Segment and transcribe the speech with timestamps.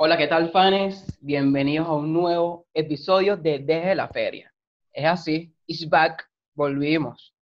[0.00, 1.18] Hola, ¿qué tal, fans?
[1.20, 4.54] Bienvenidos a un nuevo episodio de Desde la Feria.
[4.92, 7.34] Es así, it's back, volvimos.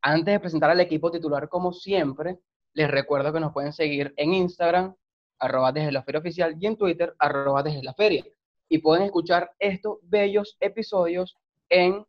[0.00, 2.38] Antes de presentar al equipo titular, como siempre,
[2.74, 4.94] les recuerdo que nos pueden seguir en Instagram,
[5.38, 8.24] arroba desde la feria oficial, y en Twitter, arroba desde la feria.
[8.68, 11.36] Y pueden escuchar estos bellos episodios
[11.68, 12.04] en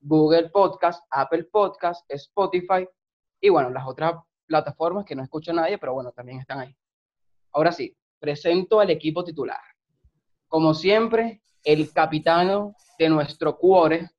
[0.00, 2.86] Google Podcast, Apple Podcast, Spotify,
[3.40, 4.14] y bueno, las otras
[4.46, 6.76] plataformas que no escucha nadie, pero bueno, también están ahí.
[7.52, 9.60] Ahora sí, presento al equipo titular.
[10.48, 14.10] Como siempre, el capitano de nuestro cuore,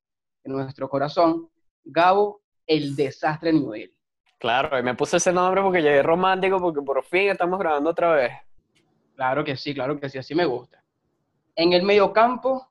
[0.44, 1.50] de nuestro corazón,
[1.84, 3.97] Gabo, el desastre nivel.
[4.38, 8.12] Claro, y me puse ese nombre porque llegué romántico, porque por fin estamos grabando otra
[8.12, 8.32] vez.
[9.16, 10.84] Claro que sí, claro que sí, así me gusta.
[11.56, 12.70] En el mediocampo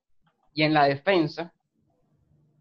[0.55, 1.53] y en la defensa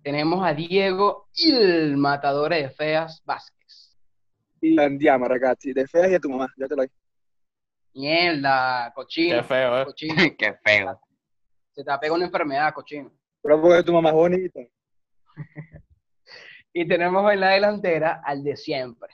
[0.01, 3.95] tenemos a Diego, el matador de feas Vázquez.
[4.79, 6.93] Andiamo ragazzi, de feas y a tu mamá, ya te lo digo.
[7.93, 9.37] Mierda, cochino.
[9.37, 9.85] Qué feo, ¿eh?
[9.85, 10.15] Cochino.
[10.37, 10.99] Qué feo.
[11.71, 13.11] Se te pega una enfermedad, cochino.
[13.41, 14.59] Pero porque tu mamá es bonita.
[16.77, 19.07] Y tenemos en la delantera al de siempre,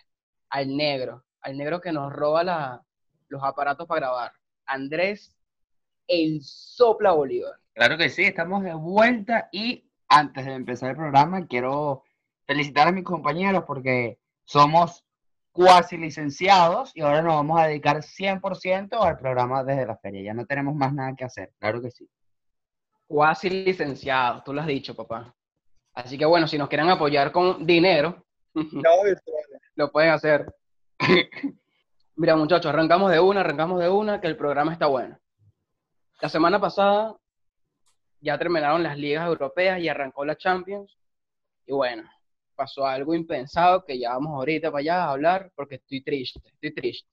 [0.49, 2.83] al negro, al negro que nos roba la-
[3.27, 4.31] los aparatos para grabar.
[4.65, 5.37] Andrés,
[6.07, 7.53] el sopla Bolívar.
[7.75, 12.03] Claro que sí, estamos de vuelta y antes de empezar el programa quiero
[12.47, 15.05] felicitar a mis compañeros porque somos
[15.51, 20.23] cuasi licenciados y ahora nos vamos a dedicar 100% al programa desde la feria.
[20.23, 22.09] Ya no tenemos más nada que hacer, claro que sí.
[23.05, 25.35] Cuasi licenciado, tú lo has dicho, papá.
[25.93, 28.63] Así que bueno, si nos quieren apoyar con dinero, No,
[29.75, 30.53] lo pueden hacer.
[32.15, 35.17] Mira, muchachos, arrancamos de una, arrancamos de una, que el programa está bueno.
[36.21, 37.15] La semana pasada
[38.19, 40.97] ya terminaron las ligas europeas y arrancó la Champions.
[41.65, 42.03] Y bueno,
[42.55, 46.73] pasó algo impensado que ya vamos ahorita para allá a hablar porque estoy triste, estoy
[46.73, 47.09] triste.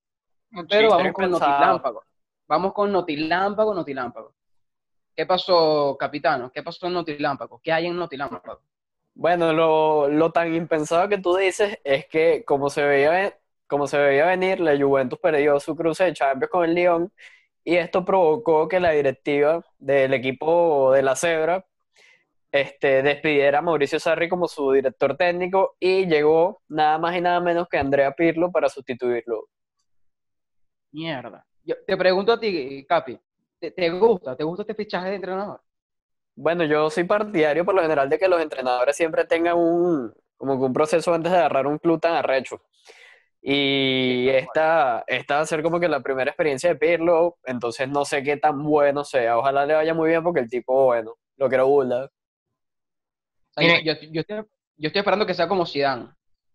[0.69, 1.51] Pero vamos con impensado.
[1.53, 2.03] Notilámpago.
[2.47, 4.35] Vamos con Notilámpago, Notilámpago.
[5.19, 6.49] ¿Qué pasó, capitano?
[6.53, 7.61] ¿Qué pasó en Notilámpago?
[7.61, 8.61] ¿Qué hay en Notilámpago?
[9.15, 13.35] Bueno, lo, lo tan impensado que tú dices es que como se veía, ve-
[13.67, 17.13] como se veía venir, la Juventus perdió su cruce de Champions con el Lyon
[17.65, 21.67] y esto provocó que la directiva del equipo de la Cebra
[22.53, 27.41] este, despidiera a Mauricio Sarri como su director técnico y llegó nada más y nada
[27.41, 29.49] menos que Andrea Pirlo para sustituirlo.
[30.93, 31.45] Mierda.
[31.65, 33.19] Yo te pregunto a ti, Capi,
[33.59, 34.37] ¿te, te gusta?
[34.37, 35.61] ¿Te gusta este fichaje de entrenador?
[36.35, 40.59] Bueno, yo soy partidario por lo general de que los entrenadores siempre tengan un, como
[40.59, 42.61] que un proceso antes de agarrar un club tan arrecho.
[43.41, 48.05] Y esta, esta va a ser como que la primera experiencia de Pirlo, entonces no
[48.05, 49.39] sé qué tan bueno sea.
[49.39, 52.11] Ojalá le vaya muy bien porque el tipo, bueno, lo quiero burlar.
[53.57, 54.37] O sea, yo, yo- yo estoy,
[54.77, 56.05] yo estoy esperando que sea como Zidane.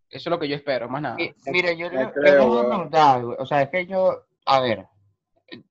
[0.10, 1.16] Eso es lo que yo espero, más nada.
[1.16, 2.68] Mi- Mira, yo No le, creo, le voy a weón.
[2.70, 3.36] preguntar algo.
[3.40, 4.86] O sea, es que yo, a ver,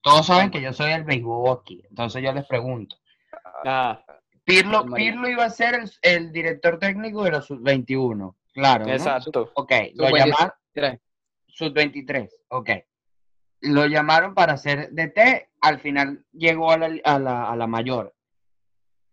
[0.01, 2.97] todos saben que yo soy el béisbol aquí, entonces yo les pregunto.
[3.65, 4.03] Ah,
[4.45, 4.85] Pirlo.
[4.87, 8.93] Pirlo iba a ser el, el director técnico de los sub-21, claro, ¿no?
[8.93, 9.51] exacto.
[9.55, 10.25] Ok, lo Sub-23.
[10.27, 11.01] llamaron
[11.47, 12.71] sub-23, ok.
[13.61, 18.13] Lo llamaron para hacer DT, al final llegó a la, a la, a la mayor.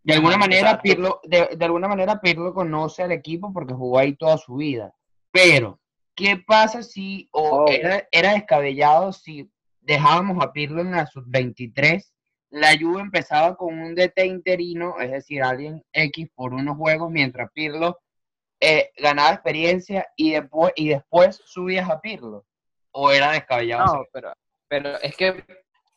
[0.02, 0.82] De alguna manera, exacto.
[0.84, 4.96] Pirlo, de, de alguna manera Pirlo conoce al equipo porque jugó ahí toda su vida.
[5.32, 5.80] Pero,
[6.16, 7.70] ¿qué pasa si, o Oh.
[7.70, 9.52] era, era descabellado si
[9.90, 12.04] dejábamos a Pirlo en la sub-23?
[12.52, 17.52] La Juve empezaba con un DT interino, es decir, alguien X por unos juegos, mientras
[17.54, 18.00] Pirlo
[18.60, 22.46] eh, ganaba experiencia y después, y después subías a Pirlo.
[22.92, 23.96] ¿O era descabellado?
[23.96, 24.34] No, pero,
[24.68, 25.44] pero es que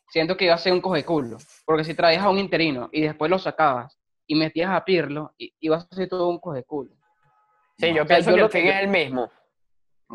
[0.09, 1.37] siento que iba a ser un cogeculo.
[1.65, 5.87] Porque si traías a un interino y después lo sacabas y metías a Pirlo, ibas
[5.89, 6.95] a ser todo un cogeculo.
[7.77, 9.31] Sí, yo O sea, pienso yo que lo el fin es el mismo.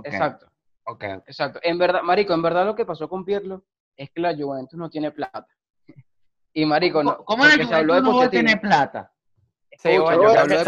[0.04, 0.47] Exacto,
[0.88, 1.04] ok.
[1.26, 1.60] exacto.
[1.62, 3.64] En verdad, Marico, en verdad lo que pasó con Pirlo
[3.96, 5.46] es que la Juventus no tiene plata.
[6.52, 9.12] Y Marico, no, ¿Cómo, la porque se habló de no va a tener plata?
[9.78, 10.64] Sí, bueno, yo que de-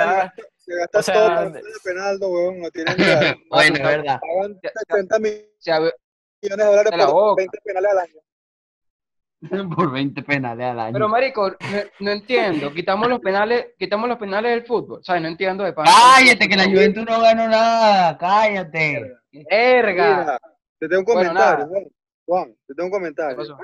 [0.56, 2.61] Se gasta O sea, todo de- penaldo, weón.
[2.61, 3.34] No tienen idea.
[3.50, 4.20] bueno, es verdad.
[4.20, 5.93] Pagan Ya- 70 millones
[6.40, 7.40] de dólares de la por boca.
[7.40, 8.20] 20 penales al año.
[9.76, 10.92] Por 20 penales al año.
[10.92, 11.56] Pero marico, no,
[12.00, 12.72] no entiendo.
[12.72, 15.00] Quitamos los penales, quitamos los penales del fútbol.
[15.02, 15.22] ¿Sabes?
[15.22, 15.90] No entiendo de pana.
[15.90, 18.19] Cállate, que la Juventus no ganó nada.
[18.19, 19.16] Cállate.
[19.50, 20.38] Verga.
[20.78, 21.87] Te tengo un Bueno, comentario, nada.
[22.26, 22.54] Juan.
[22.66, 23.37] Te tengo un ¿Qué comentario.
[23.37, 23.58] pasó?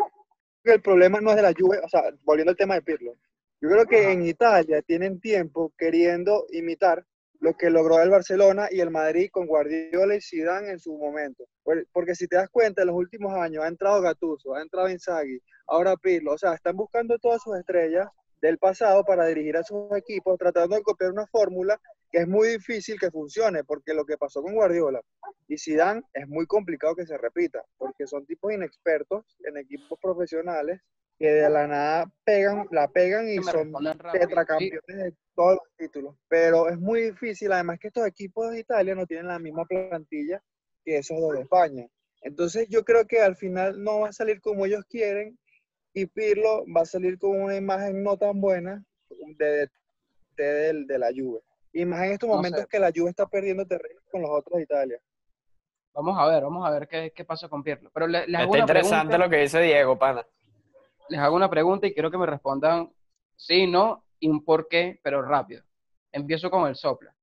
[0.64, 3.12] El problema no es de la Juve, o sea, volviendo al tema de Pirlo.
[3.61, 4.11] Yo creo que Ajá.
[4.12, 7.05] en Italia tienen tiempo queriendo imitar
[7.41, 11.44] lo que logró el Barcelona y el Madrid con Guardiola y Zidane en su momento.
[11.62, 14.88] Por- Porque si te das cuenta, en los últimos años ha entrado Gattuso, ha entrado
[14.88, 18.09] Inzaghi, ahora Pirlo, o sea, están buscando todas sus estrellas
[18.41, 21.81] del pasado para dirigir a sus equipos, tratando de copiar una fórmula
[22.11, 25.00] que es muy difícil que funcione, porque lo que pasó con Guardiola
[25.49, 30.81] y Zidane es muy complicado que se repita, porque son tipos inexpertos en equipos profesionales
[31.19, 33.73] que de la nada pegan, la pegan y son.
[33.79, 36.15] Sí, tetracampeones de todos los títulos.
[36.29, 40.43] Pero es muy difícil, además que estos equipos de Italia no tienen la misma plantilla
[40.85, 41.87] que esos dos de España.
[42.23, 45.39] Entonces yo creo que al final no va a salir como ellos quieren
[45.93, 48.85] y Pirlo va a salir con una imagen no tan buena
[49.39, 49.69] de,
[50.37, 51.41] de, de- de la Juve.
[51.73, 52.37] Y más en estos No sé.
[52.39, 54.99] momentos que la Juve está perdiendo terreno con los otros de Italia.
[55.95, 57.91] Vamos a ver, vamos a ver qué, qué pasa con Pirlo.
[57.95, 59.19] Pero le- hago Está una interesante pregunta.
[59.19, 60.27] lo que dice Diego, pana.
[61.08, 62.91] Les hago una pregunta y quiero que me respondan
[63.37, 65.62] sí, no y un por qué, pero rápido.
[66.12, 67.14] Empiezo con el sopla.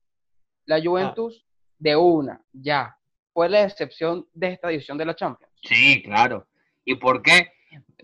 [0.65, 1.45] La Juventus
[1.77, 2.97] de una, ya,
[3.33, 5.51] fue la excepción de esta edición de la Champions.
[5.63, 6.47] Sí, claro.
[6.85, 7.51] ¿Y por qué?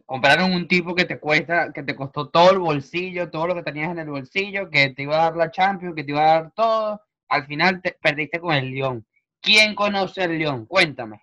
[0.06, 3.64] Compraron un tipo que te cuesta, que te costó todo el bolsillo, todo lo que
[3.64, 6.42] tenías en el bolsillo, que te iba a dar la Champions, que te iba a
[6.42, 7.02] dar todo.
[7.28, 9.06] Al final te perdiste con el León.
[9.40, 10.66] ¿Quién conoce el León?
[10.66, 11.22] Cuéntame.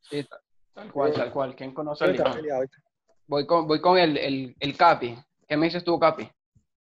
[0.00, 0.26] Sí,
[0.74, 1.54] tal, cual, tal cual.
[1.54, 2.68] ¿Quién conoce el León?
[3.26, 5.16] Voy con, voy con el, el, el Capi.
[5.48, 6.28] ¿Qué me dices tú, Capi?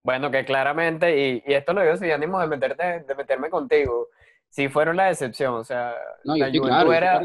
[0.03, 4.07] Bueno, que claramente, y, y esto lo digo sin ánimo de, meterte, de meterme contigo,
[4.49, 5.93] si fueron la decepción, o sea,
[6.23, 6.93] No, la Juventus claro.
[6.93, 7.21] era,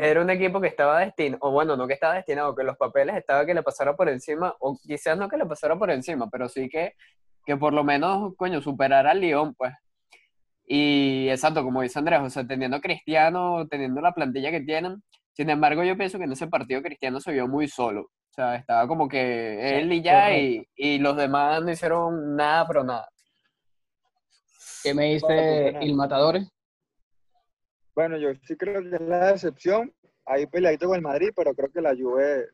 [0.00, 3.16] era un equipo que estaba destinado, o bueno, no que estaba destinado, que los papeles
[3.16, 6.48] estaba que le pasara por encima, o quizás no que le pasara por encima, pero
[6.48, 6.94] sí que,
[7.46, 9.72] que por lo menos, coño, superara al Lyon, pues.
[10.66, 15.02] Y exacto, como dice Andrés, o sea, teniendo a Cristiano, teniendo la plantilla que tienen,
[15.32, 18.10] sin embargo, yo pienso que en ese partido Cristiano se vio muy solo.
[18.38, 22.84] Sea, estaba como que él y ya, y, y los demás no hicieron nada, pero
[22.84, 23.08] nada.
[24.80, 26.48] ¿Qué me dice el Matadores?
[27.96, 29.92] Bueno, yo sí creo que es la decepción.
[30.24, 32.46] Ahí peleadito con el Madrid, pero creo que la Juve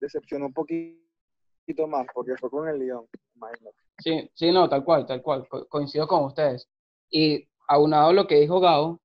[0.00, 3.04] decepcionó un poquito más, porque fue con el Lyon.
[3.34, 3.76] imagínate.
[3.98, 5.48] Sí, sí, no, tal cual, tal cual.
[5.48, 6.68] co- coincido con ustedes.
[7.10, 9.00] Y aunado a lo que dijo Gao,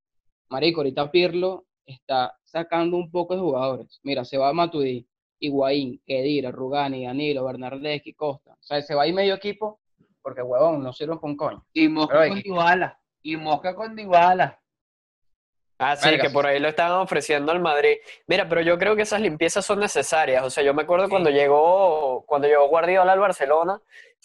[0.50, 4.00] Marico, ahorita Pirlo está sacando un poco de jugadores.
[4.04, 5.07] Mira, se va Matuidi,
[5.39, 8.54] Higuaín, Kedira, Rugani, Danilo, Bernardeschi, Costa.
[8.54, 9.80] O sea, se va ahí medio equipo
[10.22, 11.66] porque, huevón, no sirven con coño.
[11.72, 13.00] Y Mosca Pero con Dybala.
[13.22, 14.60] Y Mosca con Dybala.
[15.80, 17.98] Ah, sí, Verga, que por ahí lo estaban ofreciendo al Madrid.
[18.25, 20.44] Mira, pero yo creo que esas limpiezas son necesarias.
[20.44, 23.80] O sea, yo me acuerdo cuando llegó, cuando llegó Guardiola al Barcelona,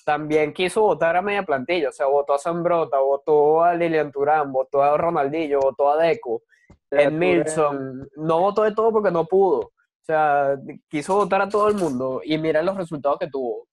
[0.05, 1.91] también quiso votar a media plantilla.
[1.91, 6.43] O sea, votó a Zambrota, votó a Lilian Turán, votó a Ronaldinho, votó a Deco,
[6.91, 8.09] en Milson.
[8.17, 9.73] No votó de todo porque no pudo.
[10.03, 10.59] O sea,
[10.89, 13.69] quiso votar a todo el mundo y mira los resultados que tuvo.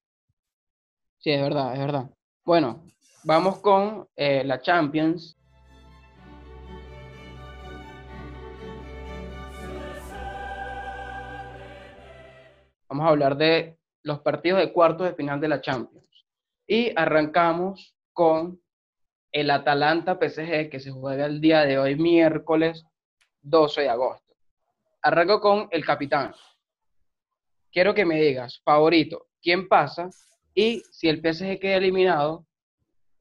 [1.17, 2.09] Sí, es verdad, es verdad.
[2.45, 2.85] Bueno,
[3.23, 5.35] vamos con eh, la Champions.
[12.87, 16.27] Vamos a hablar de los partidos de cuartos de final de la Champions.
[16.67, 18.61] Y arrancamos con
[19.31, 22.85] el Atalanta PSG que se juega el día de hoy, miércoles
[23.41, 24.28] 12 de agosto.
[25.01, 26.33] Arranco con el capitán.
[27.71, 30.09] Quiero que me digas, favorito, ¿quién pasa?
[30.53, 32.45] Y si el PSG queda eliminado,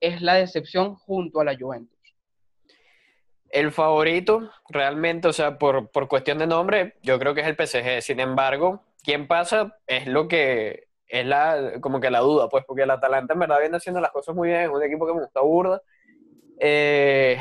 [0.00, 1.98] es la decepción junto a la Juventus.
[3.50, 7.56] El favorito, realmente, o sea, por, por cuestión de nombre, yo creo que es el
[7.56, 8.02] PSG.
[8.02, 12.82] Sin embargo, quién pasa es lo que es la, como que la duda, pues, porque
[12.82, 15.20] el Atalanta en verdad viene haciendo las cosas muy bien, es un equipo que me
[15.20, 15.80] gusta burda.
[16.60, 17.38] Eh,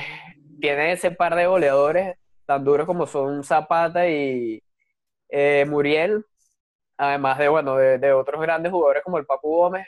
[0.62, 4.63] tiene ese par de goleadores tan duros como son Zapata y
[5.30, 6.25] eh, Muriel,
[6.98, 9.88] además de, bueno, de, de otros grandes jugadores como el Papu Gómez.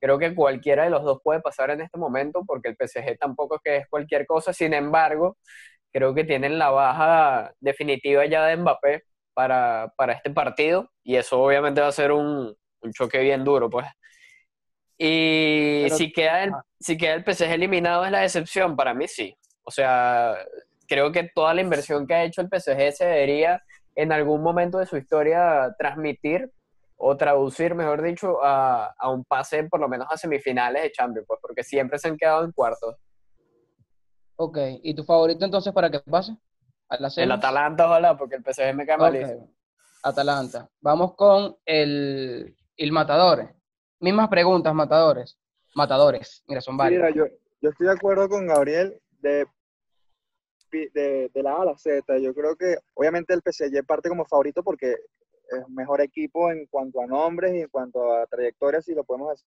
[0.00, 3.56] Creo que cualquiera de los dos puede pasar en este momento, porque el PSG tampoco
[3.56, 4.52] es que es cualquier cosa.
[4.52, 5.38] Sin embargo,
[5.92, 11.40] creo que tienen la baja definitiva ya de Mbappé para, para este partido, y eso
[11.42, 13.86] obviamente va a ser un, un choque bien duro, pues.
[14.96, 16.62] Y Pero- si queda, el, ah.
[16.80, 19.36] si queda el PSG eliminado es la decepción, para mí sí.
[19.62, 20.36] O sea,
[20.88, 23.62] creo que toda la inversión que ha hecho el PSG se debería
[23.94, 26.50] en algún momento de su historia transmitir
[26.96, 31.26] o traducir, mejor dicho, a, a un pase por lo menos a semifinales de Champions,
[31.28, 32.96] pues, porque siempre se han quedado en cuartos.
[34.36, 36.36] Ok, ¿y tu favorito entonces para que pase?
[36.88, 37.32] A la El?
[37.32, 39.50] Atalanta, ojalá, porque el PSG me cae Ok, malísimo.
[40.02, 40.68] Atalanta.
[40.80, 43.50] Vamos con el, el Matadores.
[44.00, 45.38] Mismas preguntas, Matadores.
[45.74, 47.02] Matadores, mira, son Sí, varios.
[47.02, 47.24] mira, yo,
[47.60, 49.46] yo estoy de acuerdo con Gabriel de,
[50.70, 52.18] de, de la A a la Z.
[52.18, 54.96] Yo creo que obviamente el PSG parte como favorito porque
[55.50, 59.44] es mejor equipo en cuanto a nombres y en cuanto a trayectorias, si lo podemos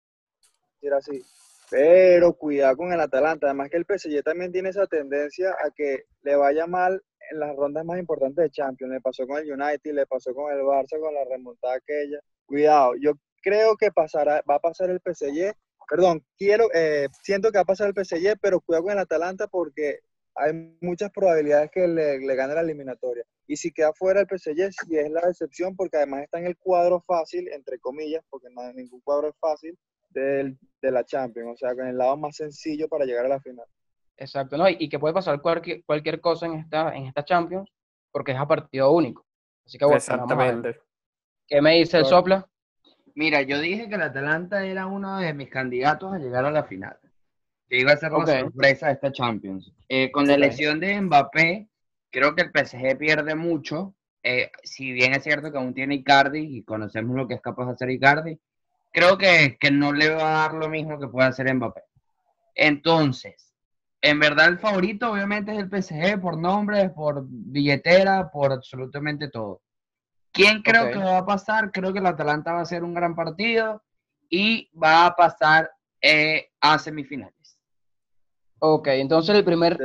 [0.81, 1.23] decir así.
[1.69, 3.47] Pero cuidado con el Atalanta.
[3.47, 7.55] Además que el PSG también tiene esa tendencia a que le vaya mal en las
[7.55, 8.93] rondas más importantes de Champions.
[8.93, 12.19] Le pasó con el United, le pasó con el Barça, con la remontada aquella.
[12.45, 15.53] Cuidado, yo creo que pasará, va a pasar el PSG.
[15.89, 19.47] Perdón, quiero, eh, siento que va a pasar el PSG, pero cuidado con el Atalanta
[19.47, 19.99] porque
[20.35, 23.23] hay muchas probabilidades que le, le gane la eliminatoria.
[23.47, 26.57] Y si queda fuera el PSG, sí es la decepción, porque además está en el
[26.57, 29.77] cuadro fácil, entre comillas, porque no, ningún cuadro es fácil,
[30.09, 33.39] del, de la Champions, o sea, con el lado más sencillo para llegar a la
[33.39, 33.65] final.
[34.17, 34.69] Exacto, ¿no?
[34.69, 37.69] Y, y que puede pasar cualquier, cualquier cosa en esta, en esta Champions,
[38.11, 39.25] porque es a partido único.
[39.65, 40.47] Así que bueno, vamos a ver.
[40.47, 40.81] Exactamente.
[41.47, 42.47] ¿Qué me dice el sopla?
[43.13, 46.63] Mira, yo dije que el Atalanta era uno de mis candidatos a llegar a la
[46.63, 46.97] final.
[47.69, 49.71] Que iba a ser la sorpresa de esta Champions.
[49.89, 50.37] Eh, con la Ok.
[50.37, 51.67] elección de Mbappé,
[52.11, 53.95] creo que el PSG pierde mucho.
[54.23, 57.65] Eh, si bien es cierto que aún tiene Icardi y conocemos lo que es capaz
[57.65, 58.39] de hacer Icardi,
[58.91, 61.81] creo que, que no le va a dar lo mismo que puede hacer Mbappé.
[62.55, 63.53] Entonces,
[64.01, 69.61] en verdad el favorito obviamente es el PSG por nombres, por billetera, por absolutamente todo.
[70.31, 71.71] ¿Quién creo que va a pasar?
[71.71, 73.83] Creo que el Atalanta va a ser un gran partido
[74.29, 77.34] y va a pasar eh, a semifinales.
[78.67, 79.77] Ok, entonces el primer,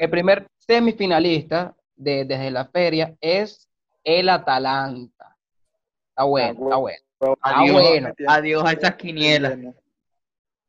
[0.00, 3.68] el primer semifinalista de, desde la feria es
[4.04, 5.36] el Atalanta.
[6.10, 6.98] Está bueno, está bueno.
[7.40, 8.08] Ah, Adiós, bueno.
[8.28, 9.58] adiós a esas quinielas.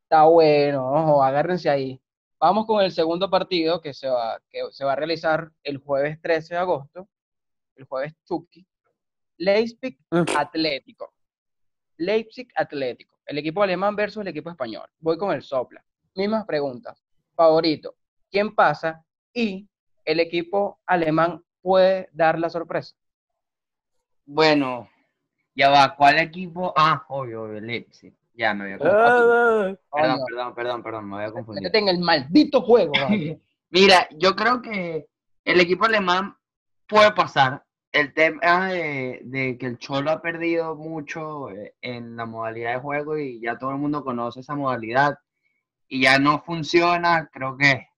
[0.02, 2.00] Está bueno, ojo, agárrense ahí.
[2.40, 6.20] Vamos con el segundo partido que se va, que se va a realizar el jueves
[6.20, 7.08] 13 de agosto,
[7.76, 8.66] el jueves Chucky.
[9.36, 10.24] Leipzig Mm.
[10.36, 11.12] Atlético.
[11.98, 13.18] Leipzig Atlético.
[13.24, 14.88] El equipo alemán versus el equipo español.
[14.98, 15.84] Voy con el sopla.
[16.14, 17.02] Mismas preguntas.
[17.34, 17.94] Favorito.
[18.30, 19.04] ¿Quién pasa?
[19.32, 19.68] Y
[20.04, 22.94] el equipo alemán puede dar la sorpresa.
[24.26, 24.88] Bueno,
[25.54, 25.94] ya va.
[25.96, 26.72] ¿Cuál equipo?
[26.76, 28.14] Ah, obvio, obvio, Leipzig.
[28.34, 29.04] Ya me había confundido.
[29.04, 31.62] Ah, Perdón, Coño, perdón, perdón, perdón, me había confundido.
[31.62, 32.92] métete en el maldito juego.
[33.70, 35.08] Mira, yo creo que
[35.44, 36.36] el equipo alemán
[36.86, 37.64] puede pasar.
[37.90, 42.80] El tema de, de que el Cholo ha perdido mucho eh, en la modalidad de
[42.80, 45.18] juego y ya todo el mundo conoce esa modalidad
[45.88, 47.88] y ya no funciona, creo que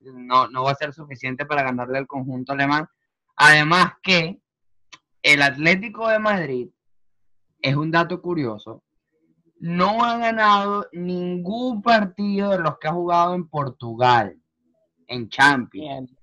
[0.00, 2.86] no, no va a ser suficiente para ganarle al conjunto alemán.
[3.36, 4.40] Además que
[5.22, 6.70] el Atlético de Madrid
[7.60, 8.82] es un dato curioso.
[9.60, 14.40] No ha ganado ningún partido de los que ha jugado en Portugal,
[15.06, 16.14] en Champions.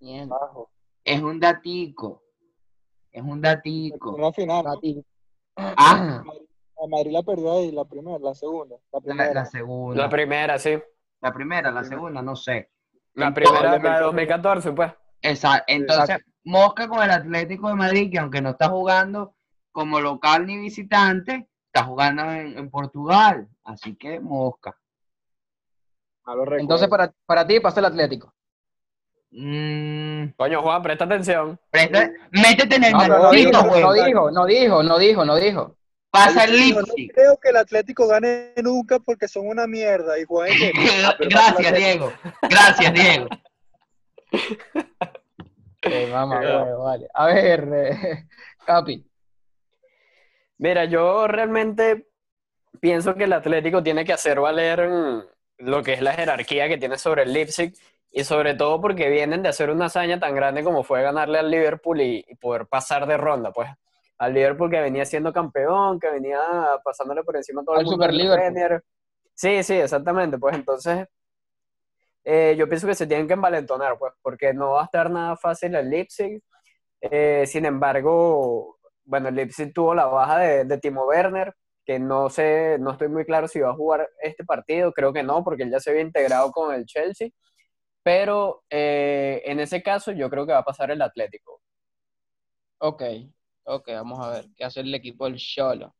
[0.00, 0.30] Bien, bien.
[1.04, 2.22] Es un datico.
[3.10, 4.16] Es un datico.
[5.56, 6.22] Ah,
[6.88, 8.76] Madrid la perdió ahí, la primera, la segunda.
[8.92, 9.34] La primera.
[9.34, 10.02] la segunda.
[10.02, 10.78] La primera, sí.
[11.20, 12.70] La primera, la segunda, no sé.
[13.14, 14.92] La primera, la de 2014, pues.
[15.22, 15.64] Exacto.
[15.68, 19.34] Entonces, Mosca con el Atlético de Madrid, que aunque no está jugando
[19.72, 23.48] como local ni visitante, está jugando en, en Portugal.
[23.64, 24.76] Así que Mosca.
[26.58, 28.32] Entonces, para, para ti pasa el Atlético.
[29.30, 31.58] Mm, Coño, Juan, presta atención.
[31.70, 33.88] presta- métete en el No, no maldito dijo, juego.
[33.88, 35.76] no dijo, no dijo, no dijo, no dijo.
[36.10, 37.12] Pasa el digo, no Leipzig.
[37.14, 40.56] creo que el Atlético gane nunca porque son una mierda y juegan
[41.04, 41.74] Ah, Gracias.
[41.74, 42.12] Diego.
[42.42, 43.28] Gracias, Diego.
[45.82, 46.40] Eh, mamá,
[46.76, 47.08] vale.
[47.14, 48.26] A ver, eh,
[48.66, 49.04] Capi.
[50.58, 52.08] Mira, yo realmente
[52.80, 55.22] pienso que el Atlético tiene que hacer valer mm,
[55.58, 57.72] lo que es la jerarquía que tiene sobre el Leipzig
[58.10, 61.50] y sobre todo porque vienen de hacer una hazaña tan grande como fue ganarle al
[61.50, 63.70] Liverpool y, y poder pasar de ronda, pues.
[64.18, 66.40] Al Liverpool que venía siendo campeón, que venía
[66.84, 68.82] pasándole por encima a todo Al el mundo Super Liverpool.
[69.34, 70.38] Sí, sí, exactamente.
[70.38, 71.06] Pues entonces,
[72.24, 75.36] eh, yo pienso que se tienen que envalentonar, pues, porque no va a estar nada
[75.36, 76.42] fácil el Leipzig.
[77.00, 82.28] Eh, sin embargo, bueno, el Leipzig tuvo la baja de, de Timo Werner, que no
[82.28, 85.62] sé, no estoy muy claro si va a jugar este partido, creo que no, porque
[85.62, 87.30] él ya se había integrado con el Chelsea.
[88.02, 91.62] Pero eh, en ese caso, yo creo que va a pasar el Atlético.
[92.78, 93.02] Ok,
[93.68, 95.94] ok, vamos a ver qué hace el equipo del Cholo.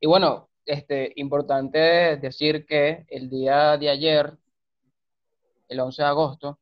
[0.00, 4.36] Y bueno, este, importante decir que el día de ayer,
[5.68, 6.58] el 11 de agosto,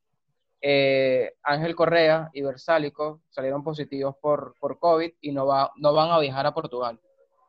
[0.61, 6.11] eh, Ángel Correa y Versálico salieron positivos por, por COVID y no, va, no van
[6.11, 6.99] a viajar a Portugal.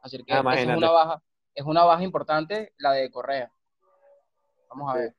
[0.03, 1.23] Así que Ah, es una baja,
[1.55, 3.51] es una baja importante la de Correa.
[4.69, 5.15] Vamos a ver.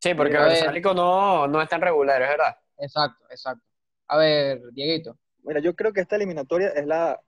[0.00, 0.50] Sí, porque A ver.
[0.50, 2.56] Versálico no, no es tan regular, es verdad.
[2.78, 3.64] Exacto, exacto.
[4.08, 5.18] A ver, Dieguito.
[5.42, 7.20] Mira, yo creo que esta eliminatoria es la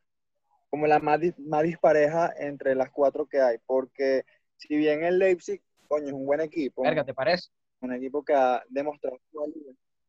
[0.71, 4.25] como la más, más dispareja entre las cuatro que hay, porque
[4.57, 7.51] si bien el Leipzig, coño, es un buen equipo, Verga, ¿te parece?
[7.81, 9.19] un equipo que ha demostrado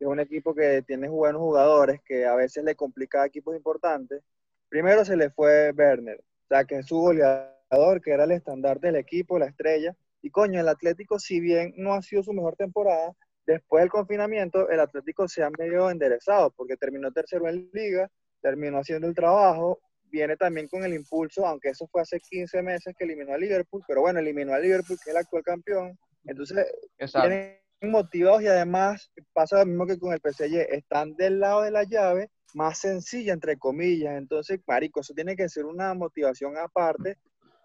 [0.01, 4.24] es un equipo que tiene buenos jugadores, que a veces le complica a equipos importantes.
[4.68, 8.88] Primero se le fue Werner, o sea, que es su goleador, que era el estandarte
[8.88, 12.56] del equipo, la estrella, Y coño, el Atlético, si bien no ha sido su mejor
[12.56, 13.13] temporada,
[13.46, 18.10] después del confinamiento, el Atlético se ha medio enderezado, porque terminó tercero en liga,
[18.41, 19.80] terminó haciendo el trabajo,
[20.12, 23.84] viene también con el impulso, aunque eso fue hace 15 meses que eliminó a Liverpool,
[23.88, 25.98] pero bueno, eliminó a Liverpool, que es el actual campeón.
[26.25, 27.30] Entonces, Exacto.
[27.30, 31.72] vienen motivados y además pasa lo mismo que con el PSG, están del lado de
[31.72, 34.18] la llave más sencilla, entre comillas.
[34.18, 37.18] Entonces, marico, eso tiene que ser una motivación aparte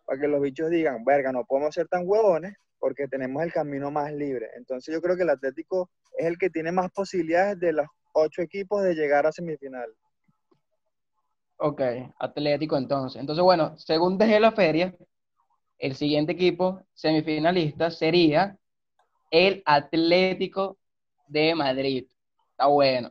[0.07, 3.91] para que los bichos digan, verga, no podemos ser tan huevones porque tenemos el camino
[3.91, 4.49] más libre.
[4.57, 8.43] Entonces, yo creo que el Atlético es el que tiene más posibilidades de los ocho
[8.43, 9.93] equipos de llegar a semifinal.
[11.59, 11.81] Ok,
[12.19, 13.21] Atlético entonces.
[13.21, 14.95] Entonces, bueno, según dejé la feria,
[15.79, 18.57] el siguiente equipo semifinalista sería
[19.31, 20.79] el Atlético
[21.29, 22.07] de Madrid.
[22.51, 23.11] Está bueno.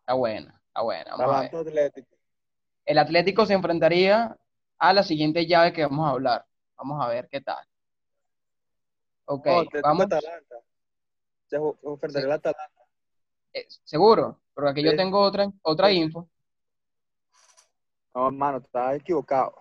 [0.00, 1.10] Está bueno, está bueno.
[1.18, 1.56] Vamos a ver.
[1.56, 2.16] Atlético.
[2.84, 4.36] El Atlético se enfrentaría
[4.78, 6.44] a la siguiente llave que vamos a hablar.
[6.76, 7.64] Vamos a ver qué tal.
[9.26, 10.04] Ok, No, Atlético vamos.
[10.06, 10.56] Atalanta.
[11.46, 12.26] Se enfrentaría Sí.
[12.26, 12.82] al Atalanta.
[13.54, 15.96] eh, seguro, porque aquí yo tengo otra, otra Sí.
[15.98, 16.28] info.
[18.14, 19.54] No, hermano, estás equivocado.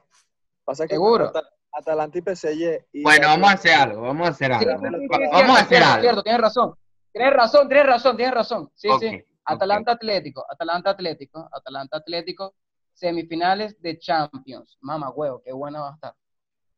[0.64, 1.26] Pasa que ¿Seguro?
[1.30, 2.86] Atal- Atalanta y PSG.
[2.94, 4.72] y Bueno, vamos a hacer algo, vamos a hacer algo.
[4.72, 6.02] sí, sí, sí, Va- es Vamos cierto, a hacer cierto, algo.
[6.04, 6.76] cierto, tienes razón.
[7.12, 8.72] Tienes razón, tienes razón, tienes razón.
[8.76, 9.24] Sí, sí.
[9.46, 12.56] Atalanta Atlético, Atalanta Atlético, Atalanta Atlético,
[12.94, 14.78] semifinales de Champions.
[14.82, 16.16] Mamá huevo, qué buena va a estar.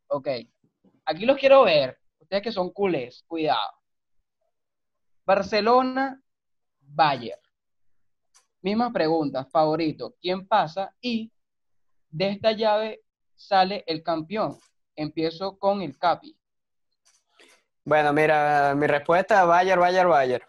[0.07, 0.27] Ok,
[1.05, 1.97] aquí los quiero ver.
[2.19, 3.69] Ustedes que son culés, cuidado.
[5.25, 6.21] Barcelona,
[6.81, 7.39] Bayern.
[8.61, 10.95] Mismas preguntas, favorito, ¿quién pasa?
[11.01, 11.31] Y
[12.15, 13.01] de esta llave
[13.35, 14.57] sale el campeón.
[14.95, 16.37] Empiezo con el Capi.
[17.83, 20.47] Bueno, mira, mi respuesta es Bayer, Bayer, Bayer.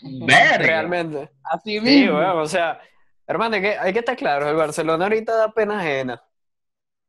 [0.00, 0.56] Verga.
[0.58, 1.30] Realmente.
[1.44, 2.14] Así Sí, mismo.
[2.14, 2.80] bueno, o sea,
[3.26, 6.22] hermano, hay que, hay que estar claro, el Barcelona ahorita da pena ajena.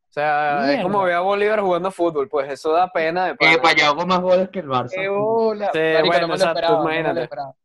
[0.10, 3.58] O sea, es como ver a Bolívar jugando ffútbol, pues eso da pena de Eh,
[3.62, 4.90] para yo hago más goles que el Barça.
[4.92, 5.70] ¡Qué bola!
[5.72, 7.24] Sí, Marico, bueno, no me lo exacto, esperaba, no me lo imagínate.
[7.24, 7.56] esperaba.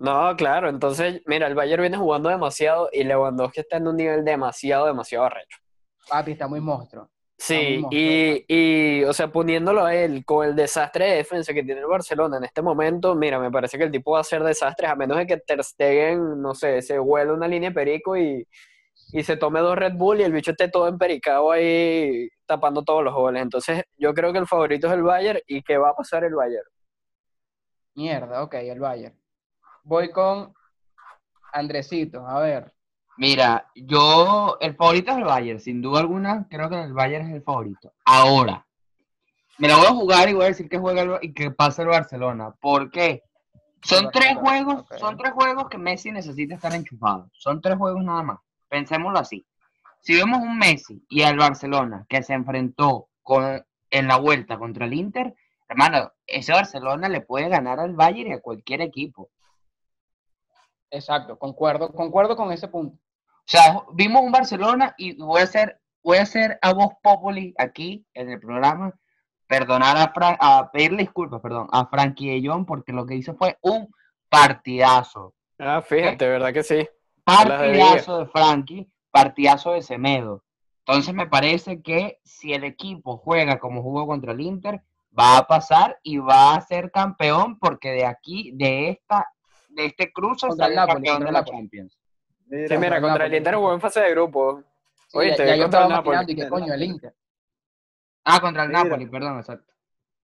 [0.00, 4.24] No, claro, entonces, mira, el Bayern viene jugando demasiado y Lewandowski está en un nivel
[4.24, 5.58] demasiado, demasiado arrecho.
[6.08, 7.10] Papi, está muy monstruo.
[7.36, 11.82] Sí, y, y, o sea, poniéndolo a él con el desastre de defensa que tiene
[11.82, 14.90] el Barcelona en este momento, mira, me parece que el tipo va a hacer desastres,
[14.90, 18.48] a menos de que Ter Stegen, no sé, se huele una línea de perico y,
[19.12, 23.04] y se tome dos Red Bull y el bicho esté todo empericado ahí tapando todos
[23.04, 23.42] los goles.
[23.42, 26.34] Entonces, yo creo que el favorito es el Bayern y que va a pasar el
[26.34, 26.68] Bayern.
[27.94, 29.19] Mierda, ok, el Bayern.
[29.84, 30.52] Voy con
[31.52, 32.72] Andresito, a ver.
[33.16, 37.34] Mira, yo, el favorito es el Bayern, sin duda alguna, creo que el Bayern es
[37.34, 37.92] el favorito.
[38.04, 38.66] Ahora,
[39.58, 41.82] me la voy a jugar y voy a decir que juega el- y que pasa
[41.82, 42.52] el Barcelona.
[42.60, 43.22] ¿Por qué?
[43.82, 47.28] Son tres juegos, son tres juegos que Messi necesita estar enchufado.
[47.32, 48.38] Son tres juegos nada más.
[48.68, 49.44] Pensémoslo así.
[50.00, 54.86] Si vemos un Messi y al Barcelona que se enfrentó con, en la vuelta contra
[54.86, 55.34] el Inter,
[55.68, 59.28] hermano, ese Barcelona le puede ganar al Bayern y a cualquier equipo.
[60.90, 62.96] Exacto, concuerdo, concuerdo con ese punto.
[62.96, 67.54] O sea, vimos un Barcelona y voy a hacer, voy a hacer a voz populi
[67.58, 68.92] aquí en el programa,
[69.46, 73.34] perdonar a, Fra- a pedirle disculpas, perdón, a Frankie de Jong porque lo que hizo
[73.34, 73.92] fue un
[74.28, 75.34] partidazo.
[75.58, 76.88] Ah, fíjate, ¿verdad que sí?
[77.24, 80.42] Partidazo de Frankie, partidazo de Semedo.
[80.86, 84.82] Entonces me parece que si el equipo juega como jugó contra el Inter,
[85.16, 89.26] va a pasar y va a ser campeón porque de aquí, de esta,
[89.70, 91.44] de este cruce Contra el Napoli, campeón de la.
[91.44, 91.98] Champions.
[92.46, 93.34] Mira, Sí, mira, el contra el.
[93.34, 94.62] Inter jugó en fase de grupo.
[95.08, 96.32] Sí, Oye, te yo contra el estaba Napoli.
[96.32, 97.14] y que coño, el Inter.
[98.24, 98.84] Ah, contra el Mira.
[98.84, 99.72] Napoli, perdón, exacto.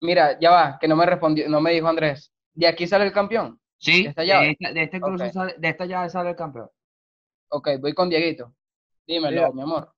[0.00, 2.32] Mira, ya va, que no me respondió, no me dijo Andrés.
[2.52, 3.60] ¿De aquí sale el campeón?
[3.78, 4.50] Sí, ¿De esta de, llave?
[4.50, 6.70] esta- de este cruce sale- de esta llave sale el campeón.
[7.48, 8.54] Ok, voy con Dieguito.
[9.06, 9.52] Dímelo, Mira.
[9.52, 9.92] mi amor.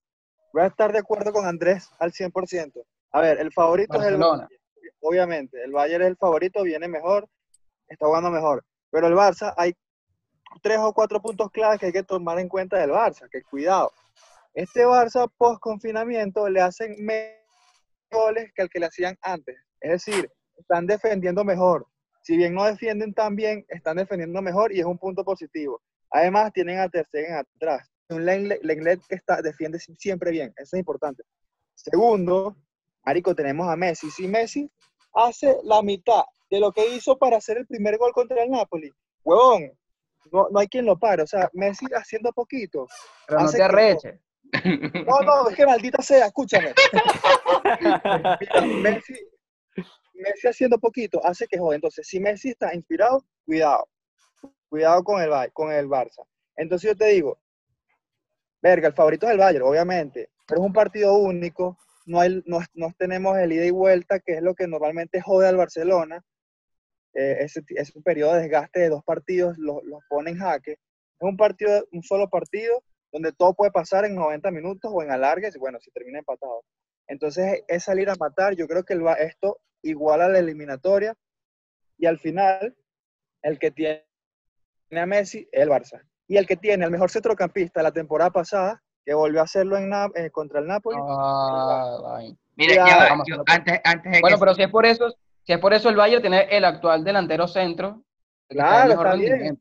[0.53, 2.85] Voy a estar de acuerdo con Andrés al 100%.
[3.12, 4.48] A ver, el favorito es Barcelona.
[4.51, 4.59] el
[5.01, 7.29] Obviamente, el Bayern es el favorito, viene mejor,
[7.87, 8.64] está jugando mejor.
[8.90, 9.74] Pero el Barça, hay
[10.62, 13.92] tres o cuatro puntos claves que hay que tomar en cuenta del Barça, que cuidado.
[14.55, 17.37] Este Barça post confinamiento le hacen menos
[18.11, 19.57] goles que el que le hacían antes.
[19.81, 21.87] Es decir, están defendiendo mejor.
[22.22, 25.81] Si bien no defienden tan bien, están defendiendo mejor y es un punto positivo.
[26.11, 27.88] Además, tienen a Ter Stegen atrás.
[28.09, 30.53] Un Lenglet que está, defiende siempre bien.
[30.57, 31.22] Eso es importante.
[31.74, 32.57] Segundo,
[33.05, 34.11] Marico, tenemos a Messi.
[34.11, 34.70] Si Messi
[35.14, 38.92] hace la mitad de lo que hizo para hacer el primer gol contra el Napoli,
[39.22, 39.72] huevón,
[40.32, 41.22] no, no hay quien lo pare.
[41.22, 42.87] O sea, Messi haciendo poquito.
[43.26, 44.20] Pero no te que- arreches.
[45.06, 46.72] No, no, es que maldita sea, escúchame.
[47.80, 48.38] Mira,
[48.82, 49.14] Messi,
[50.14, 51.76] Messi haciendo poquito hace que jode.
[51.76, 53.88] Entonces, si Messi está inspirado, cuidado.
[54.68, 56.24] Cuidado con el, con el Barça.
[56.56, 57.38] Entonces yo te digo,
[58.61, 62.61] verga, el favorito es el Bayern, obviamente, pero es un partido único no, hay, no,
[62.74, 66.24] no tenemos el ida y vuelta, que es lo que normalmente jode al Barcelona.
[67.20, 70.72] Eh, ese, ese periodo de desgaste de dos partidos los los pone en jaque.
[70.72, 70.78] Es
[71.28, 75.57] un partido, un solo partido donde todo puede pasar en 90 minutos o en alargues,
[75.57, 76.62] y bueno, si termina empatado.
[77.09, 78.54] Entonces es salir a matar.
[78.54, 81.12] Yo creo que el, esto iguala la eliminatoria
[81.96, 82.76] y al final
[83.42, 84.04] el que tiene
[84.92, 86.00] a Messi es el Barça.
[86.28, 89.76] Y el que tiene el mejor centrocampista de la temporada pasada, que volvió a hacerlo
[89.76, 92.20] en eh, contra el Napoli, Ah.
[92.54, 93.44] Mira, Ya, yo- hacerlo.
[93.46, 95.12] antes, antes de Bueno, que pero si es por eso,
[95.48, 98.04] si es por eso el Bayern tiene el actual delantero centro,
[98.50, 99.58] Claro, está bien.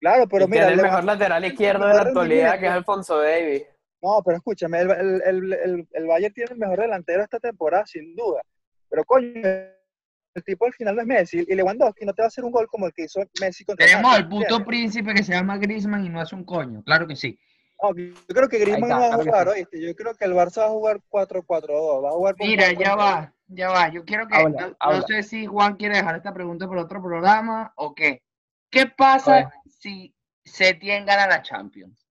[0.00, 3.18] claro, pero y mira, tiene el mejor lateral izquierdo de la actualidad, que es Alfonso
[3.20, 3.62] Davis.
[4.02, 7.86] no, pero escúchame, el, el, el, el, el Bayern tiene el mejor delantero esta temporada,
[7.86, 8.42] sin duda.
[8.90, 12.28] Pero coño, el tipo al final no es Messi, y Lewandowski no te va a
[12.28, 15.34] hacer un gol como el que hizo Messi contra tenemos al puto príncipe que se
[15.34, 17.38] llama Griezmann y no hace un coño, claro que sí.
[17.80, 19.48] No, yo creo que Griezmann está, no va a jugar.
[19.50, 19.80] ¿oíste?
[19.80, 23.32] Yo creo que el Barça va a jugar 4-4-2, va a jugar Mira, ya va,
[23.48, 23.88] ya va.
[23.88, 27.72] Yo quiero que, Habla, no, sé si Juan quiere dejar esta pregunta para otro programa
[27.76, 28.22] o qué.
[28.70, 32.06] ¿Qué pasa si Setien gana la Champions?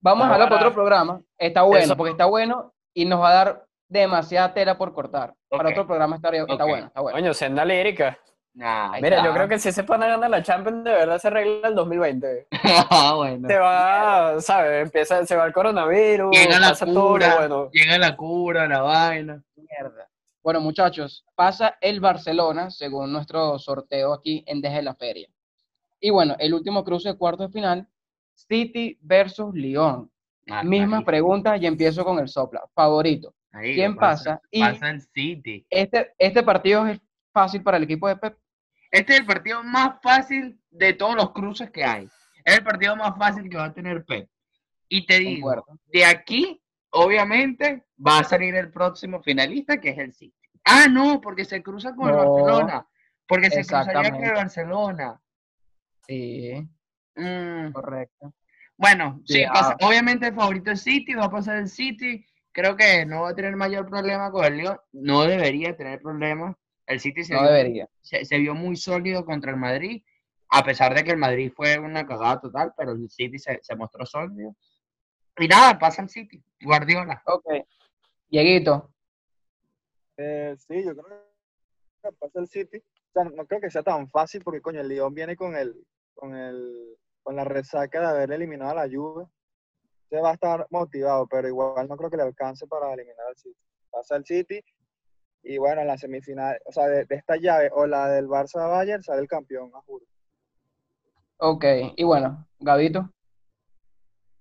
[0.00, 1.20] Vamos a hablar para otro programa.
[1.38, 5.34] Está bueno, Eso- porque está bueno y nos va a dar demasiada tela por cortar.
[5.48, 7.16] Para otro programa está, está bueno, está bueno.
[7.18, 8.18] Coño, senda lírica.
[8.54, 9.24] Nah, Mira, está.
[9.28, 11.74] yo creo que si se pone a ganar la Champions, de verdad se arregla el
[11.74, 12.46] 2020.
[12.90, 13.48] ah, bueno.
[13.48, 14.84] Se va, ¿sabes?
[14.84, 17.70] Empieza, se va el coronavirus, Llega la pasa cura, bueno.
[17.72, 19.42] llega la cura, la vaina.
[19.56, 20.08] Mierda.
[20.42, 25.28] Bueno, muchachos, pasa el Barcelona según nuestro sorteo aquí en Deje la Feria.
[25.98, 27.88] Y bueno, el último cruce de cuartos de final,
[28.34, 30.10] City versus Lyon.
[30.50, 32.62] Ah, Mismas preguntas y empiezo con el sopla.
[32.74, 33.34] Favorito.
[33.52, 34.40] ¿quién pasa?
[34.50, 35.66] Y- Pasa el City.
[35.70, 37.00] Este, este partido es
[37.32, 38.36] fácil para el equipo de Pep.
[38.94, 42.08] Este es el partido más fácil de todos los cruces que hay.
[42.44, 44.28] Es el partido más fácil que va a tener Pep.
[44.88, 45.80] Y te digo, Concuerdo.
[45.86, 50.36] de aquí, obviamente, va a salir el próximo finalista, que es el City.
[50.64, 52.14] Ah, no, porque se cruza con el.
[52.16, 52.86] Barcelona.
[53.26, 54.32] Porque se cruzaría con el.
[54.32, 55.20] Barcelona.
[56.06, 56.68] Sí,
[57.16, 58.32] Mm, correcto.
[58.76, 62.24] Bueno, sí, pasa- obviamente el favorito es City, va a pasar el City.
[62.52, 64.78] Creo que no va a tener mayor problema con el Lyon.
[64.92, 66.54] No debería tener problemas.
[66.86, 67.88] El City se, No vio, debería.
[68.00, 70.02] se, se vio muy sólido contra el Madrid,
[70.50, 73.74] a pesar de que el Madrid fue una cagada total, pero el City se, se
[73.76, 74.54] mostró sólido.
[75.38, 76.42] Y nada, pasa el City.
[76.60, 77.22] Guardiola.
[77.26, 77.46] Ok.
[78.28, 78.90] Dieguito,
[80.16, 81.24] Eh, sí, yo creo
[82.02, 82.78] que pasa el City.
[82.78, 85.86] O sea, no creo que sea tan fácil porque, coño, el Lyon viene con el,
[86.14, 89.26] con el, con la resaca de haber eliminado a la Juve.
[90.10, 93.36] Se va a estar motivado, pero igual no creo que le alcance para eliminar al
[93.36, 93.56] City.
[93.90, 94.60] Pasa el City
[95.44, 98.68] y bueno, en la semifinal, o sea, de, de esta llave o la del Barça
[98.68, 100.04] Bayern sale el campeón, a juro.
[101.38, 101.64] ok.
[101.96, 103.10] Y bueno, Gabito.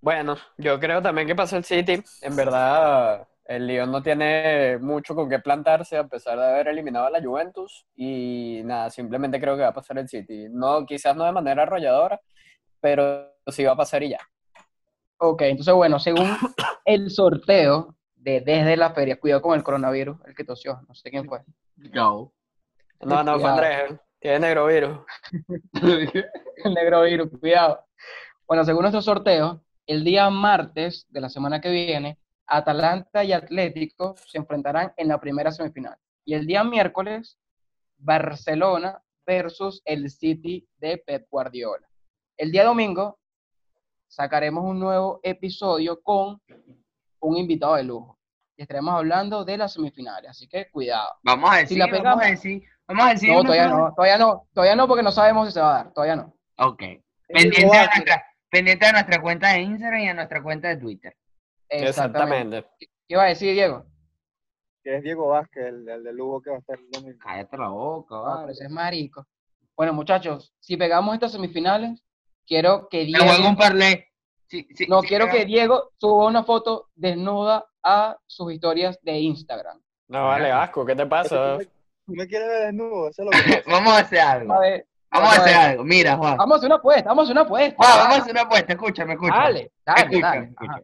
[0.01, 2.03] Bueno, yo creo también que pasa el City.
[2.21, 7.05] En verdad, el Lyon no tiene mucho con qué plantarse a pesar de haber eliminado
[7.05, 7.85] a la Juventus.
[7.95, 10.47] Y nada, simplemente creo que va a pasar el City.
[10.49, 12.19] No, quizás no de manera arrolladora,
[12.81, 14.19] pero sí va a pasar y ya.
[15.17, 16.27] Ok, entonces bueno, según
[16.85, 21.09] el sorteo de desde la feria, cuidado con el coronavirus, el que tosió, no sé
[21.09, 21.41] quién fue.
[21.75, 22.31] Yo.
[23.01, 23.49] No, no, fue.
[23.49, 23.99] Andrés.
[24.19, 24.99] Tiene negro virus.
[25.73, 27.85] el negro virus, cuidado.
[28.47, 34.15] Bueno, según nuestro sorteo, el día martes de la semana que viene, Atalanta y Atlético
[34.25, 35.97] se enfrentarán en la primera semifinal.
[36.23, 37.37] Y el día miércoles,
[37.97, 41.85] Barcelona versus el City de Pep Guardiola.
[42.37, 43.19] El día domingo
[44.07, 46.41] sacaremos un nuevo episodio con
[47.23, 48.19] un invitado de lujo.
[48.55, 51.09] Y estaremos hablando de las semifinales, así que cuidado.
[51.23, 53.31] Vamos a decir, Si la vamos a decir, vamos a decir.
[53.31, 55.93] No, todavía no, todavía no, todavía no, porque no sabemos si se va a dar,
[55.93, 56.33] todavía no.
[56.57, 56.83] Ok.
[57.27, 61.17] Pendiente de, nuestra, pendiente de nuestra cuenta de Instagram y de nuestra cuenta de Twitter.
[61.69, 62.65] Exactamente.
[62.79, 63.85] ¿Qué iba a decir, Diego?
[64.83, 67.17] Que es Diego Vázquez, el, el de Lugo que va a estar el domingo.
[67.23, 68.41] Cállate la boca, vale.
[68.41, 69.25] pero ese es marico.
[69.75, 72.03] Bueno, muchachos, si pegamos estas semifinales,
[72.45, 74.05] quiero que Me Diego, juego un parlay.
[74.47, 79.19] Sí, sí, no sí, quiero que Diego suba una foto desnuda a sus historias de
[79.19, 79.81] Instagram.
[80.07, 81.57] No, vale, asco, ¿qué te pasa?
[82.05, 83.09] ¿Tú me, quieres ver desnudo?
[83.09, 83.63] Eso es lo que.
[83.71, 84.53] Vamos a hacer algo.
[84.53, 85.83] A ver, Vamos a a hacer algo.
[85.83, 86.37] Mira, Juan.
[86.37, 87.75] vamos a hacer una apuesta, vamos a hacer una apuesta.
[87.77, 88.73] Juan, vamos a hacer una apuesta.
[88.73, 89.43] Escúchame, escúchame.
[89.43, 90.45] Dale, dale, escúchame, dale.
[90.47, 90.73] escúchame.
[90.73, 90.83] Ajá.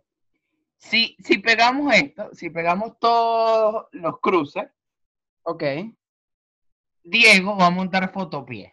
[0.78, 4.66] Si, si pegamos esto, si pegamos todos los cruces,
[5.52, 5.64] Ok,
[7.04, 8.72] Diego va a montar fotopié.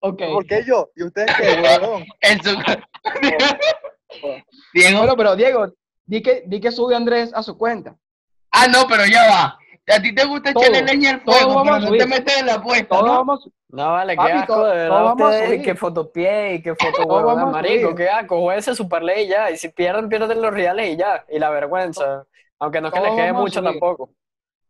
[0.00, 0.22] Ok.
[0.32, 0.90] ¿Por qué yo?
[0.94, 2.04] ¿Y ustedes qué, huevón?
[2.20, 2.50] En su...
[4.74, 4.98] Diego.
[4.98, 5.72] Bueno, pero Diego,
[6.04, 7.96] di que, di que sube Andrés a su cuenta.
[8.50, 9.58] Ah, no, pero ya va.
[9.86, 12.54] A ti te gusta Todo, echarle leña al fuego, pero no te metes en la
[12.54, 13.12] apuesta, Todos ¿no?
[13.12, 17.42] vamos, No, vale, qué asco, de verdad, ustedes, qué fotopié, y qué foto Todo vamos
[17.42, 20.90] a marico, qué asco, jueguense su parlay y ya, y si pierden, pierden los reales
[20.90, 22.24] y ya, y la vergüenza.
[22.60, 24.10] Aunque no es que Todos le quede mucho tampoco.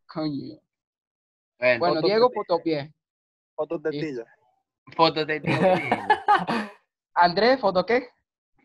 [0.07, 0.59] Coño.
[1.79, 2.93] Bueno, Diego, fotopié.
[3.55, 4.25] Fotos de.
[4.97, 5.41] Foto de.
[7.15, 8.09] Andrés, ¿foto qué?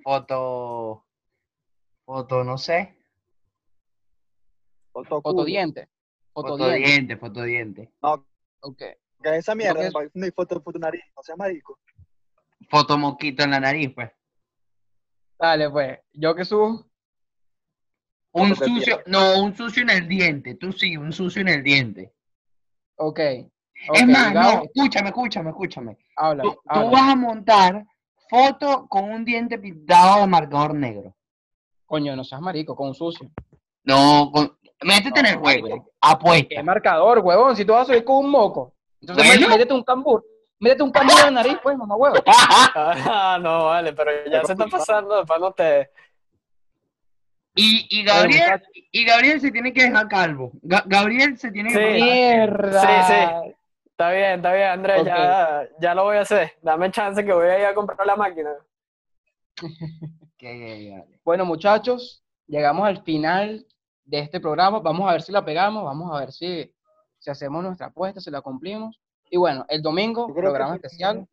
[0.04, 1.06] Foto.
[2.06, 2.96] Foto, no sé.
[4.92, 5.44] Foto Foto culo.
[5.46, 5.90] diente.
[6.34, 6.88] Foto Foto diente.
[6.90, 7.92] diente, foto diente.
[8.02, 8.78] Ok.
[8.78, 11.80] Que es esa mierda, es- no hay foto, foto nariz, no seas marico.
[12.70, 14.12] Foto mosquito en la nariz, pues.
[15.40, 16.00] Dale, pues.
[16.14, 16.86] Yo que subo.
[18.32, 20.56] Un sucio, no, un sucio en el diente.
[20.56, 22.14] Tú sí, un sucio en el diente.
[22.98, 23.20] Ok.
[23.94, 25.98] Es más, no, escúchame, escúchame, escúchame.
[26.16, 26.44] Habla.
[26.44, 27.86] Tú, vas a montar
[28.30, 31.16] foto con un diente pintado de marcador negro.
[31.86, 33.30] Coño, no seas marico, con un sucio.
[33.84, 35.68] No, con- métete en el No, juego.
[35.70, 35.92] marico.
[36.02, 36.48] Apuesta.
[36.50, 37.56] ¿Qué marcador, huevón?
[37.56, 38.74] Si tú vas a subir con un moco.
[39.02, 39.48] Entonces Bueno.
[39.50, 40.26] métete un cambur.
[40.60, 42.16] Métete un cambur en la nariz, pues, mamá huevo.
[42.76, 45.90] Ah, no, vale, pero ya se está pasando de pan ustedes.
[47.58, 48.62] Y, y Gabriel,
[48.92, 50.52] y Gabriel se tiene que dejar calvo.
[50.62, 51.82] Ga- Gabriel se tiene que Sí.
[51.84, 52.82] dejar- ¡Mierda!
[52.82, 53.55] Sí, sí.
[53.96, 56.52] Está bien, está bien, Andrés, ya, ya lo voy a hacer.
[56.62, 58.52] Dame chance que voy a ir a comprar la máquina.
[61.24, 63.66] Bueno, muchachos, llegamos al final
[64.04, 64.80] de este programa.
[64.80, 66.72] Vamos a ver si la pegamos, vamos a ver si,
[67.18, 69.02] si hacemos nuestra apuesta, si la cumplimos.
[69.32, 70.76] Y bueno, el domingo, que programa sí.
[70.76, 71.28] especial.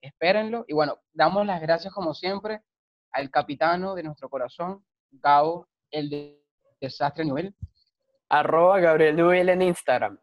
[0.00, 0.64] Espérenlo.
[0.68, 2.62] Y bueno, damos las gracias como siempre
[3.10, 6.40] al capitano de nuestro corazón, Gabo, el de
[6.80, 7.56] Desastre Nivel.
[8.28, 10.16] Arroba Gabriel Nubel en Instagram.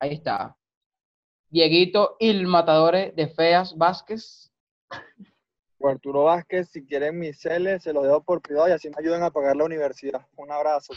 [0.00, 0.56] Ahí está.
[1.56, 4.52] Dieguito, el matador de Feas Vázquez.
[5.78, 8.96] O Arturo Vázquez, si quieren mis celes, se los dejo por privado y así me
[8.98, 10.20] ayudan a pagar la universidad.
[10.36, 10.92] Un abrazo.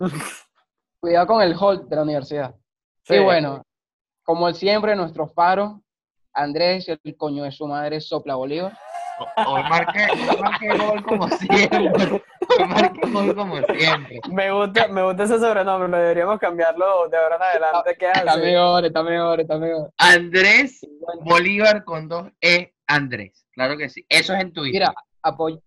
[0.98, 2.52] Cuidado con el hold de la universidad.
[3.04, 3.14] Sí.
[3.14, 3.64] Y bueno,
[4.24, 5.80] como el siempre, nuestro faro,
[6.32, 8.76] Andrés, el coño de su madre, sopla Bolívar.
[9.46, 11.78] Hoy marqué, hoy marqué gol como siempre.
[12.58, 14.20] Hoy marqué gol como siempre.
[14.30, 17.96] Me gusta, me gusta ese sobrenombre, deberíamos cambiarlo de ahora en adelante.
[17.98, 18.40] ¿Qué Está hace?
[18.40, 19.90] mejor, está mejor, está mejor.
[19.98, 20.80] Andrés
[21.22, 23.46] Bolívar con dos E Andrés.
[23.52, 24.04] Claro que sí.
[24.08, 24.80] Eso es en Twitter.
[24.80, 25.60] Mira, apoy-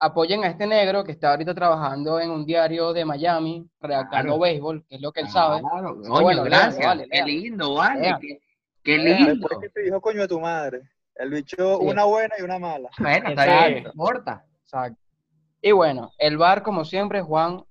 [0.00, 4.40] apoyen a este negro que está ahorita trabajando en un diario de Miami, redactando Claro.
[4.40, 5.60] béisbol, que es lo que él sabe.
[5.60, 6.86] Claro, Pero coño, bueno, léalo, gracias.
[6.86, 8.00] vale, qué lindo, vale.
[8.00, 8.18] Léalo.
[8.20, 8.40] Qué,
[8.82, 9.30] qué lindo.
[9.34, 10.80] Después que te dijo coño de tu madre.
[11.16, 11.86] El bicho, Sí.
[11.86, 12.90] una buena y una mala.
[12.98, 13.68] Bueno, está Exacto.
[13.70, 14.44] bien, no importa.
[14.62, 15.00] Exacto.
[15.62, 17.64] Y bueno, el bar, como siempre, Juan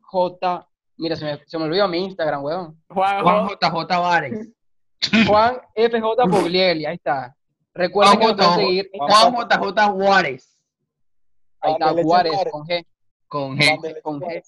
[0.00, 0.68] J.
[0.96, 2.82] Mira, se me, se me olvidó mi Instagram, weón.
[2.88, 4.48] Juan Juanjo, JJ Vares.
[5.26, 7.36] Juan FJ Puglieli, ahí está.
[7.74, 8.90] Recuerden que Juan nos pueden seguir.
[8.96, 10.58] Juan JJ Juárez.
[11.60, 12.86] Ahí está Juárez con G.
[13.26, 14.00] Con G.
[14.02, 14.42] Con G.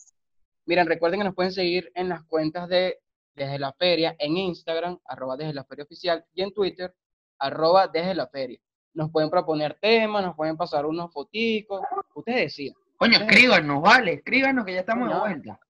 [0.67, 3.01] Miren, recuerden que nos pueden seguir en las cuentas de
[3.35, 6.95] Desde la Feria, en Instagram, arroba Desde la Feria Oficial, y en Twitter,
[7.39, 8.59] arroba Desde la Feria.
[8.95, 11.81] Nos pueden proponer temas, nos pueden pasar unos foticos,
[12.15, 12.75] ustedes decían.
[12.97, 14.15] Coño, escríbanos, vale.
[14.15, 15.61] Escríbanos que ya estamos de vuelta.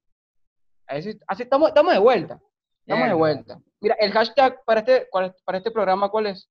[0.87, 2.41] Así, así estamos, estamos de vuelta.
[2.87, 3.59] Estamos de vuelta.
[3.81, 6.49] Mira, el hashtag para este, cuál- para este programa, ¿cuál es?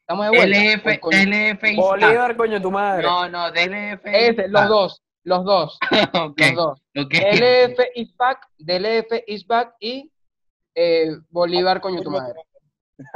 [0.00, 0.58] Estamos de vuelta.
[0.58, 1.82] LF, coño- LF Insta.
[1.86, 3.02] Bolívar, coño, tu madre.
[3.06, 4.00] No, no, DLF.
[4.06, 5.78] Ese, los dos, los dos,
[6.36, 6.82] los dos.
[6.98, 7.14] ok.
[7.14, 10.10] LF is back, DLF is back y
[10.74, 12.40] eh, Bolívar, coño tu madre.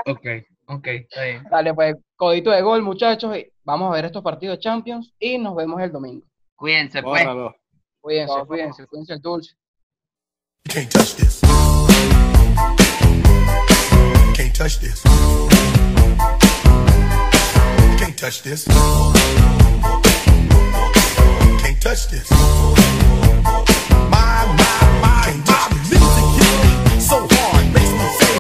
[0.07, 0.27] Ok,
[0.75, 1.45] ok, está bien.
[1.51, 3.37] Dale, pues, codito de gol, muchachos.
[3.37, 6.27] y vamos a ver estos partidos de Champions y nos vemos el domingo.
[6.57, 7.23] Cuídense, pues.
[7.25, 7.55] Bórralo.
[8.01, 8.49] Cuídense, Vamos.
[8.49, 9.53] cuídense, cuídense el dulce.
[10.69, 11.41] Can't touch this.
[14.35, 15.03] Can't touch this.
[17.99, 18.65] Can't touch this.
[21.63, 22.29] Can't touch this.